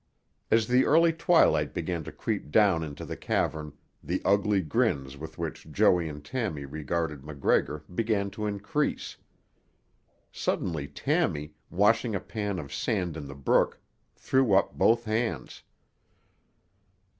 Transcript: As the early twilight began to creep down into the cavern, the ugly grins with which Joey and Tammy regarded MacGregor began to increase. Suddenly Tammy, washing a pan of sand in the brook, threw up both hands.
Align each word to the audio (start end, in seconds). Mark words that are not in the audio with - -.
As 0.49 0.65
the 0.65 0.83
early 0.83 1.13
twilight 1.13 1.75
began 1.75 2.03
to 2.05 2.11
creep 2.11 2.49
down 2.49 2.81
into 2.81 3.05
the 3.05 3.15
cavern, 3.15 3.73
the 4.03 4.19
ugly 4.25 4.59
grins 4.59 5.15
with 5.15 5.37
which 5.37 5.71
Joey 5.71 6.09
and 6.09 6.25
Tammy 6.25 6.65
regarded 6.65 7.23
MacGregor 7.23 7.83
began 7.93 8.31
to 8.31 8.47
increase. 8.47 9.17
Suddenly 10.31 10.87
Tammy, 10.87 11.53
washing 11.69 12.15
a 12.15 12.19
pan 12.19 12.57
of 12.57 12.73
sand 12.73 13.15
in 13.15 13.27
the 13.27 13.35
brook, 13.35 13.79
threw 14.15 14.55
up 14.55 14.73
both 14.75 15.03
hands. 15.03 15.61